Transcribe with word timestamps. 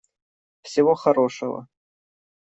Всего 0.63 0.95
хорошего. 0.95 1.67